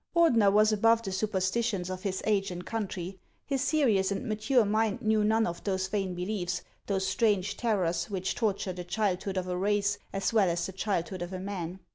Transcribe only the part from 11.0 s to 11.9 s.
of a man.